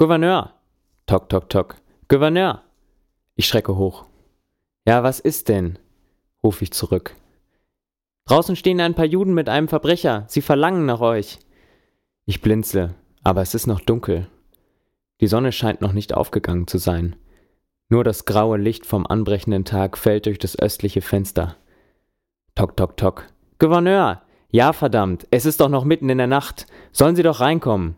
[0.00, 0.54] Gouverneur!
[1.06, 1.74] Tok, tok, tok.
[2.06, 2.62] Gouverneur!
[3.34, 4.06] Ich schrecke hoch.
[4.86, 5.76] Ja, was ist denn?
[6.40, 7.16] rufe ich zurück.
[8.26, 10.24] Draußen stehen ein paar Juden mit einem Verbrecher.
[10.28, 11.40] Sie verlangen nach euch.
[12.26, 14.28] Ich blinzle, aber es ist noch dunkel.
[15.20, 17.16] Die Sonne scheint noch nicht aufgegangen zu sein.
[17.88, 21.56] Nur das graue Licht vom anbrechenden Tag fällt durch das östliche Fenster.
[22.54, 23.26] Tok, tok, tok.
[23.58, 24.22] Gouverneur!
[24.52, 26.68] Ja, verdammt, es ist doch noch mitten in der Nacht.
[26.92, 27.96] Sollen Sie doch reinkommen.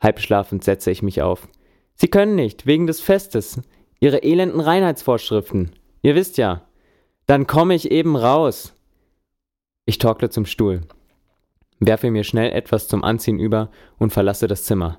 [0.00, 1.48] Halbschlafend setze ich mich auf.
[1.94, 3.60] Sie können nicht, wegen des Festes.
[4.00, 5.72] Ihre elenden Reinheitsvorschriften.
[6.02, 6.66] Ihr wisst ja.
[7.26, 8.74] Dann komme ich eben raus.
[9.86, 10.82] Ich torkle zum Stuhl,
[11.78, 14.98] werfe mir schnell etwas zum Anziehen über und verlasse das Zimmer.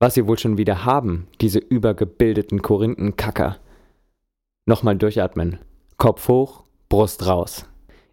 [0.00, 3.58] Was sie wohl schon wieder haben, diese übergebildeten Korinthenkacker.
[4.64, 5.58] Nochmal durchatmen.
[5.96, 7.66] Kopf hoch, Brust raus.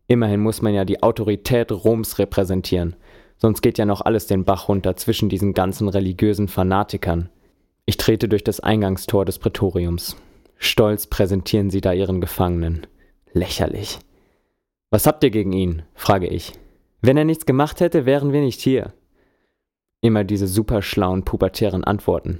[0.08, 2.96] Immerhin muss man ja die Autorität Roms repräsentieren,
[3.38, 7.30] sonst geht ja noch alles den Bach runter zwischen diesen ganzen religiösen Fanatikern.
[7.86, 10.16] Ich trete durch das Eingangstor des Prätoriums.
[10.58, 12.88] Stolz präsentieren sie da ihren Gefangenen.
[13.34, 14.00] Lächerlich.
[14.90, 15.84] Was habt ihr gegen ihn?
[15.94, 16.54] frage ich.
[17.02, 18.94] Wenn er nichts gemacht hätte, wären wir nicht hier.
[20.02, 22.40] Immer diese superschlauen pubertären Antworten.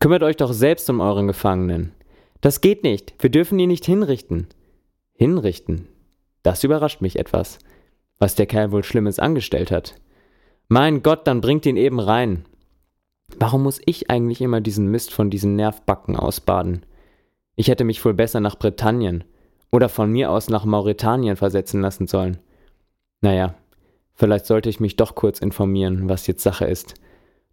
[0.00, 1.92] Kümmert euch doch selbst um euren Gefangenen.
[2.40, 3.14] Das geht nicht.
[3.20, 4.48] Wir dürfen ihn nicht hinrichten.
[5.14, 5.88] Hinrichten?
[6.42, 7.58] Das überrascht mich etwas.
[8.18, 9.94] Was der Kerl wohl Schlimmes angestellt hat.
[10.72, 12.46] Mein Gott, dann bringt ihn eben rein.
[13.38, 16.86] Warum muss ich eigentlich immer diesen Mist von diesen Nervbacken ausbaden?
[17.56, 19.22] Ich hätte mich wohl besser nach Britannien
[19.70, 22.38] oder von mir aus nach Mauretanien versetzen lassen sollen.
[23.20, 23.54] Naja,
[24.14, 26.94] vielleicht sollte ich mich doch kurz informieren, was jetzt Sache ist.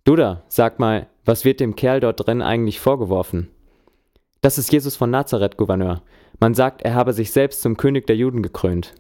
[0.06, 3.50] Duda, sag mal, was wird dem Kerl dort drin eigentlich vorgeworfen?
[4.40, 6.04] Das ist Jesus von Nazareth, Gouverneur.
[6.40, 8.96] Man sagt, er habe sich selbst zum König der Juden gekrönt.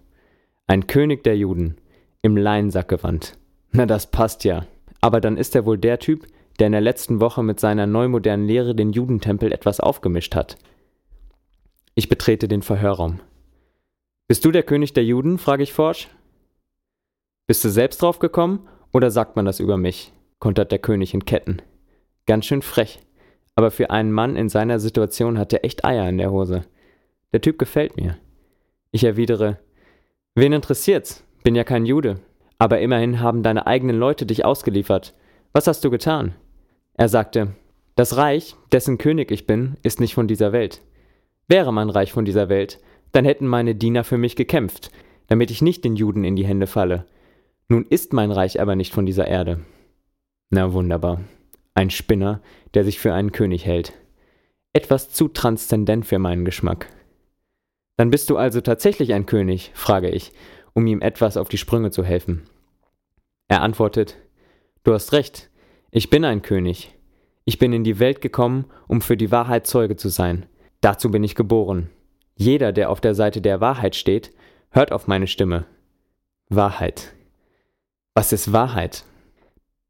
[0.67, 1.78] Ein König der Juden.
[2.22, 3.38] Im Leinsackgewand.
[3.72, 4.66] Na, das passt ja.
[5.02, 6.28] Aber dann ist er wohl der Typ,
[6.59, 10.58] der in der letzten Woche mit seiner neumodernen Lehre den Judentempel etwas aufgemischt hat.
[11.95, 13.20] Ich betrete den Verhörraum.
[14.28, 15.38] Bist du der König der Juden?
[15.38, 16.09] frage ich forsch.
[17.47, 20.13] Bist du selbst drauf gekommen oder sagt man das über mich?
[20.40, 21.62] kontert der König in Ketten.
[22.25, 23.00] Ganz schön frech.
[23.56, 26.63] Aber für einen Mann in seiner Situation hat er echt Eier in der Hose.
[27.34, 28.18] Der Typ gefällt mir.
[28.91, 29.59] Ich erwidere,
[30.35, 31.24] wen interessiert's?
[31.44, 32.19] Bin ja kein Jude.
[32.59, 35.16] Aber immerhin haben deine eigenen Leute dich ausgeliefert.
[35.53, 36.36] Was hast du getan?
[36.94, 37.56] Er sagte,
[37.96, 40.81] das Reich, dessen König ich bin, ist nicht von dieser Welt.
[41.47, 42.80] Wäre mein Reich von dieser Welt,
[43.12, 44.92] dann hätten meine Diener für mich gekämpft,
[45.28, 47.06] damit ich nicht den Juden in die Hände falle.
[47.70, 49.62] Nun ist mein Reich aber nicht von dieser Erde.
[50.50, 51.22] Na wunderbar.
[51.76, 52.41] Ein Spinner,
[52.74, 53.94] der sich für einen König hält.
[54.74, 56.88] Etwas zu transzendent für meinen Geschmack.
[57.96, 60.31] Dann bist du also tatsächlich ein König, frage ich,
[60.79, 62.44] um ihm etwas auf die Sprünge zu helfen.
[63.50, 64.16] Er antwortet,
[64.84, 65.50] Du hast recht,
[65.91, 66.95] ich bin ein König.
[67.44, 70.45] Ich bin in die Welt gekommen, um für die Wahrheit Zeuge zu sein.
[70.79, 71.90] Dazu bin ich geboren.
[72.35, 74.31] Jeder, der auf der Seite der Wahrheit steht,
[74.69, 75.66] hört auf meine Stimme.
[76.47, 77.13] Wahrheit.
[78.13, 79.03] Was ist Wahrheit?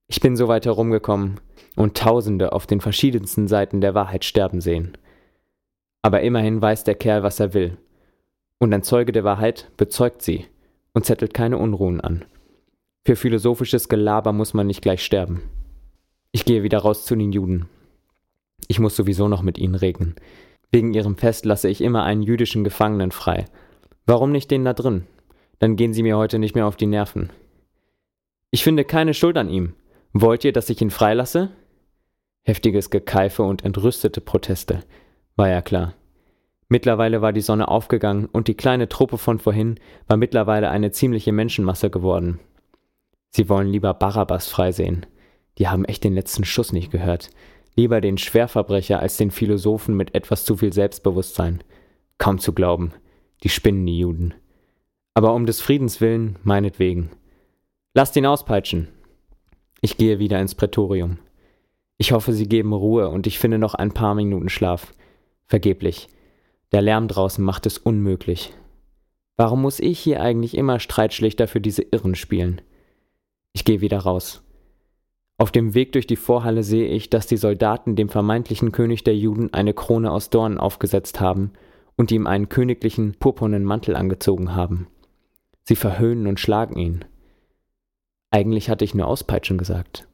[0.08, 1.40] Ich bin so weit herumgekommen
[1.76, 4.98] und Tausende auf den verschiedensten Seiten der Wahrheit sterben sehen.
[6.02, 7.78] Aber immerhin weiß der Kerl, was er will.
[8.58, 10.48] Und ein Zeuge der Wahrheit bezeugt sie
[10.94, 12.26] und zettelt keine Unruhen an.
[13.06, 15.42] Für philosophisches Gelaber muss man nicht gleich sterben.
[16.32, 17.68] Ich gehe wieder raus zu den Juden.
[18.68, 20.16] Ich muss sowieso noch mit ihnen reden.
[20.72, 23.46] Wegen ihrem Fest lasse ich immer einen jüdischen Gefangenen frei.
[24.06, 25.08] Warum nicht den da drin?
[25.58, 27.32] Dann gehen sie mir heute nicht mehr auf die Nerven.
[28.52, 29.74] Ich finde keine Schuld an ihm.
[30.14, 31.50] Wollt ihr, dass ich ihn freilasse?
[32.44, 34.80] Heftiges Gekeife und entrüstete Proteste.
[35.36, 35.94] War ja klar.
[36.70, 41.32] Mittlerweile war die Sonne aufgegangen und die kleine Truppe von vorhin war mittlerweile eine ziemliche
[41.32, 42.40] Menschenmasse geworden.
[43.32, 45.08] Sie wollen lieber Barabbas freisehen.
[45.58, 47.32] Die haben echt den letzten Schuss nicht gehört.
[47.76, 51.64] Lieber den Schwerverbrecher als den Philosophen mit etwas zu viel Selbstbewusstsein.
[52.20, 52.94] Kaum zu glauben.
[53.44, 54.36] Die spinnen die Juden.
[55.16, 57.10] Aber um des Friedens willen, meinetwegen.
[57.96, 58.90] Lasst ihn auspeitschen.
[59.82, 61.18] Ich gehe wieder ins Prätorium.
[61.98, 64.94] Ich hoffe, sie geben Ruhe und ich finde noch ein paar Minuten Schlaf.
[65.48, 66.10] Vergeblich.
[66.72, 68.54] Der Lärm draußen macht es unmöglich.
[69.38, 72.62] Warum muss ich hier eigentlich immer Streitschlichter für diese Irren spielen?
[73.54, 74.44] Ich gehe wieder raus.
[75.38, 79.16] Auf dem Weg durch die Vorhalle sehe ich, dass die Soldaten dem vermeintlichen König der
[79.16, 81.54] Juden eine Krone aus Dornen aufgesetzt haben
[81.96, 84.88] und ihm einen königlichen purpurnen Mantel angezogen haben.
[85.64, 87.06] Sie verhöhnen und schlagen ihn.
[88.32, 90.08] Eigentlich hatte ich nur auspeitschen gesagt.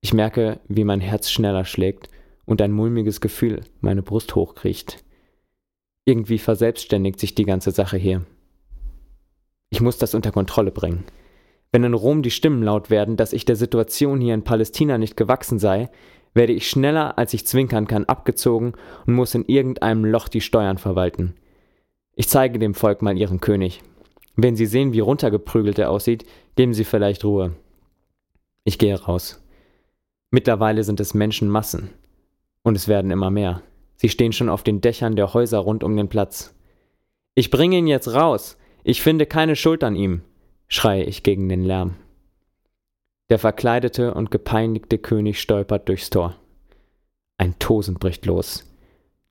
[0.00, 2.08] Ich merke, wie mein Herz schneller schlägt
[2.44, 5.04] und ein mulmiges Gefühl meine Brust hochkriecht.
[6.04, 8.24] Irgendwie verselbstständigt sich die ganze Sache hier.
[9.70, 11.04] Ich muss das unter Kontrolle bringen.
[11.70, 15.16] Wenn in Rom die Stimmen laut werden, dass ich der Situation hier in Palästina nicht
[15.16, 15.90] gewachsen sei,
[16.34, 18.74] werde ich schneller, als ich zwinkern kann, abgezogen
[19.06, 21.34] und muss in irgendeinem Loch die Steuern verwalten.
[22.14, 23.82] Ich zeige dem Volk mal ihren König.
[24.36, 26.24] Wenn sie sehen, wie runtergeprügelt er aussieht,
[26.56, 27.52] geben sie vielleicht Ruhe.
[28.64, 29.42] Ich gehe raus.
[30.30, 31.90] Mittlerweile sind es Menschenmassen.
[32.62, 33.62] Und es werden immer mehr.
[34.02, 36.52] Sie stehen schon auf den Dächern der Häuser rund um den Platz.
[37.36, 38.58] Ich bringe ihn jetzt raus.
[38.82, 40.22] Ich finde keine Schuld an ihm,
[40.66, 41.94] schreie ich gegen den Lärm.
[43.30, 46.34] Der verkleidete und gepeinigte König stolpert durchs Tor.
[47.38, 48.68] Ein Tosen bricht los.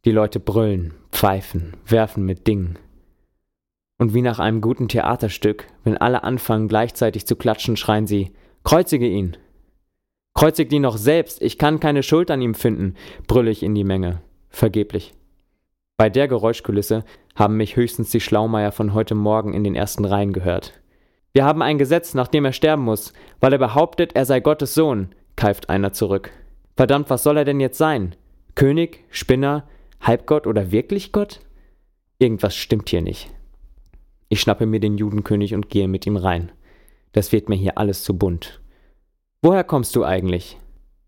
[0.05, 2.79] Die Leute brüllen, pfeifen, werfen mit Dingen.
[3.97, 8.31] Und wie nach einem guten Theaterstück, wenn alle anfangen gleichzeitig zu klatschen, schreien sie
[8.63, 9.35] Kreuzige ihn.
[10.33, 12.95] Kreuzigt ihn noch selbst, ich kann keine Schuld an ihm finden,
[13.27, 14.21] brülle ich in die Menge.
[14.51, 15.13] Vergeblich.
[15.97, 17.03] Bei der Geräuschkulisse
[17.35, 20.73] haben mich höchstens die Schlaumeier von heute Morgen in den ersten Reihen gehört.
[21.33, 24.73] Wir haben ein Gesetz, nach dem er sterben muss, weil er behauptet, er sei Gottes
[24.73, 26.31] Sohn, keift einer zurück.
[26.75, 28.15] Verdammt, was soll er denn jetzt sein?
[28.55, 29.67] König, Spinner,
[30.01, 31.39] Halbgott oder wirklich Gott?
[32.19, 33.31] Irgendwas stimmt hier nicht.
[34.27, 36.51] Ich schnappe mir den Judenkönig und gehe mit ihm rein.
[37.13, 38.61] Das wird mir hier alles zu bunt.
[39.41, 40.57] Woher kommst du eigentlich?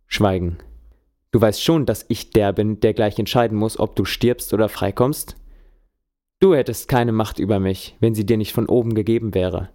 [0.07, 0.57] Schweigen.
[1.33, 4.69] Du weißt schon, dass ich der bin, der gleich entscheiden muss, ob du stirbst oder
[4.69, 5.35] freikommst?
[6.39, 9.69] Du hättest keine Macht über mich, wenn sie dir nicht von oben gegeben wäre.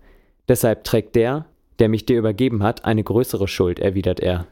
[0.47, 1.47] Deshalb trägt der,
[1.81, 4.47] der mich dir übergeben hat, eine größere Schuld, erwidert er.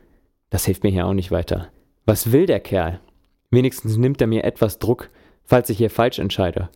[0.50, 1.68] Das hilft mir hier auch nicht weiter.
[2.06, 2.98] Was will der Kerl?
[3.50, 5.08] Wenigstens nimmt er mir etwas Druck,
[5.44, 6.70] falls ich hier falsch entscheide.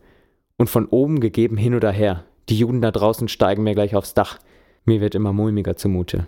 [0.55, 2.23] Und von oben gegeben hin oder her.
[2.47, 4.39] Die Juden da draußen steigen mir gleich aufs Dach.
[4.85, 6.27] Mir wird immer mulmiger zumute.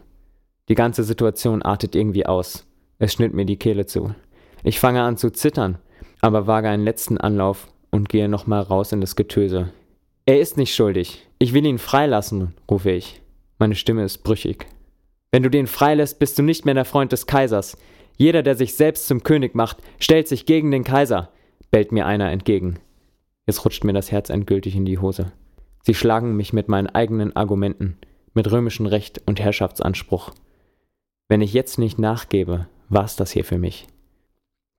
[0.67, 2.65] Die ganze Situation artet irgendwie aus.
[2.99, 4.13] Es schnitt mir die Kehle zu.
[4.63, 5.77] Ich fange an zu zittern,
[6.21, 9.71] aber wage einen letzten Anlauf und gehe nochmal raus in das Getöse.
[10.25, 11.27] Er ist nicht schuldig.
[11.37, 13.21] Ich will ihn freilassen, rufe ich.
[13.59, 14.67] Meine Stimme ist brüchig.
[15.31, 17.77] Wenn du den freilässt, bist du nicht mehr der Freund des Kaisers.
[18.17, 21.31] Jeder, der sich selbst zum König macht, stellt sich gegen den Kaiser,
[21.71, 22.79] bellt mir einer entgegen.
[23.47, 25.31] Jetzt rutscht mir das Herz endgültig in die Hose.
[25.81, 27.97] Sie schlagen mich mit meinen eigenen Argumenten,
[28.33, 30.31] mit römischem Recht und Herrschaftsanspruch.
[31.27, 33.87] Wenn ich jetzt nicht nachgebe, war's das hier für mich.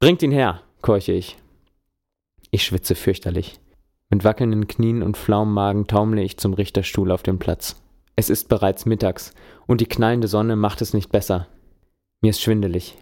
[0.00, 1.36] Bringt ihn her, keuche ich.
[2.50, 3.58] Ich schwitze fürchterlich.
[4.10, 7.82] Mit wackelnden Knien und flauem Magen taumle ich zum Richterstuhl auf dem Platz.
[8.16, 9.34] Es ist bereits mittags
[9.66, 11.48] und die knallende Sonne macht es nicht besser.
[12.20, 12.96] Mir ist schwindelig.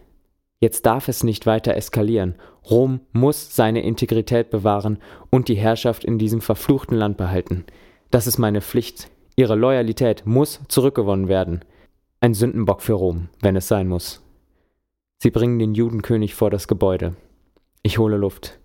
[0.60, 2.36] Jetzt darf es nicht weiter eskalieren.
[2.70, 4.98] Rom muss seine Integrität bewahren
[5.28, 7.64] und die Herrschaft in diesem verfluchten Land behalten.
[8.10, 9.10] Das ist meine Pflicht.
[9.34, 11.64] Ihre Loyalität muss zurückgewonnen werden.
[12.20, 14.22] Ein Sündenbock für Rom, wenn es sein muss.
[15.22, 17.14] Sie bringen den Judenkönig vor das Gebäude.
[17.84, 18.58] Ich hole Luft.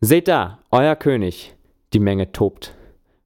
[0.00, 1.56] Seht da, euer König.
[1.92, 2.76] Die Menge tobt.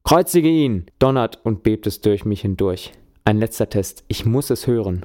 [0.04, 0.86] Kreuzige ihn!
[0.98, 2.92] donnert und bebt es durch mich hindurch.
[3.26, 4.04] Ein letzter Test.
[4.08, 5.04] Ich muss es hören.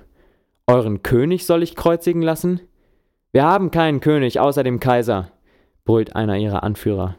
[0.65, 2.61] Euren König soll ich kreuzigen lassen?
[3.33, 5.33] Wir haben keinen König außer dem Kaiser,
[5.83, 7.17] brüllt einer ihrer Anführer.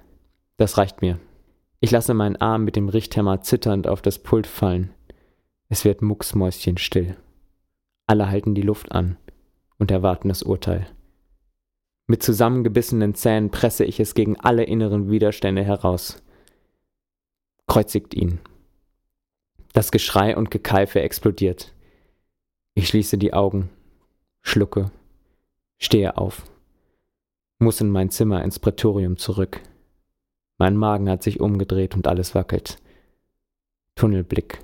[0.57, 1.19] Das reicht mir.
[1.81, 4.95] Ich lasse meinen Arm mit dem Richthammer zitternd auf das Pult fallen.
[5.69, 7.19] Es wird mucksmäuschenstill.
[8.07, 9.19] Alle halten die Luft an
[9.79, 10.87] und erwarten das Urteil.
[12.07, 16.23] Mit zusammengebissenen Zähnen presse ich es gegen alle inneren Widerstände heraus
[17.67, 18.41] kreuzigt ihn.
[19.73, 21.73] Das Geschrei und Gekeife explodiert.
[22.75, 23.71] Ich schließe die Augen,
[24.43, 24.91] schlucke,
[25.79, 26.45] stehe auf,
[27.59, 29.61] muss in mein Zimmer ins Prätorium zurück.
[30.59, 32.79] Mein Magen hat sich umgedreht und alles wackelt.
[33.97, 34.61] Tunnelblick.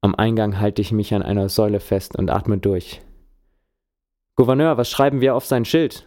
[0.00, 3.00] Am Eingang halte ich mich an einer Säule fest und atme durch.
[4.34, 6.06] Gouverneur, was schreiben wir auf sein Schild?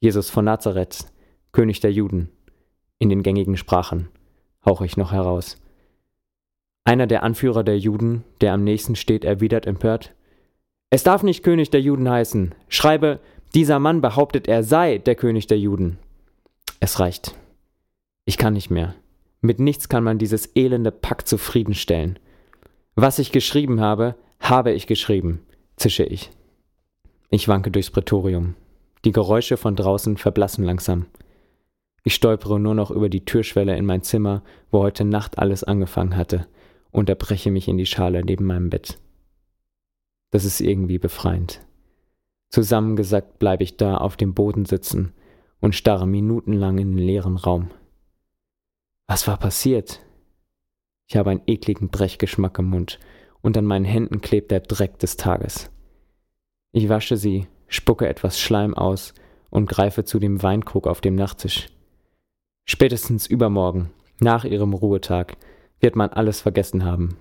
[0.00, 1.06] Jesus von Nazareth,
[1.52, 2.30] König der Juden
[2.98, 4.08] in den gängigen Sprachen,
[4.64, 5.56] hauche ich noch heraus.
[6.84, 10.14] Einer der Anführer der Juden, der am nächsten steht, erwidert empört
[10.90, 12.54] Es darf nicht König der Juden heißen.
[12.68, 13.20] Schreibe,
[13.54, 15.98] dieser Mann behauptet, er sei der König der Juden.
[16.80, 17.34] Es reicht.
[18.24, 18.94] Ich kann nicht mehr.
[19.40, 22.18] Mit nichts kann man dieses elende Pack zufriedenstellen.
[22.94, 25.42] Was ich geschrieben habe, habe ich geschrieben,
[25.76, 26.30] zische ich.
[27.30, 28.54] Ich wanke durchs Prätorium.
[29.04, 31.06] Die Geräusche von draußen verblassen langsam.
[32.02, 36.16] Ich stolpere nur noch über die Türschwelle in mein Zimmer, wo heute Nacht alles angefangen
[36.16, 36.46] hatte,
[36.90, 38.98] und erbreche mich in die Schale neben meinem Bett.
[40.30, 41.60] Das ist irgendwie befreiend.
[42.48, 45.12] Zusammengesackt bleibe ich da auf dem Boden sitzen
[45.60, 47.70] und starre minutenlang in den leeren Raum.
[49.06, 50.00] Was war passiert?
[51.08, 52.98] Ich habe einen ekligen Brechgeschmack im Mund
[53.42, 55.70] und an meinen Händen klebt der Dreck des Tages.
[56.72, 59.14] Ich wasche sie, spucke etwas Schleim aus
[59.50, 61.68] und greife zu dem Weinkrug auf dem Nachttisch.
[62.64, 65.36] Spätestens übermorgen, nach ihrem Ruhetag,
[65.80, 67.16] wird man alles vergessen haben.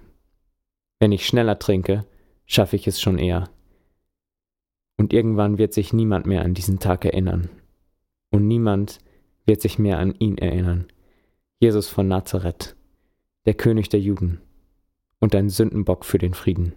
[1.00, 2.06] Wenn ich schneller trinke,
[2.46, 3.50] schaffe ich es schon eher.
[4.98, 7.50] Und irgendwann wird sich niemand mehr an diesen Tag erinnern.
[8.32, 9.00] Und niemand
[9.46, 10.88] wird sich mehr an ihn erinnern.
[11.60, 12.76] Jesus von Nazareth,
[13.46, 14.42] der König der Juden
[15.20, 16.74] und ein Sündenbock für den Frieden.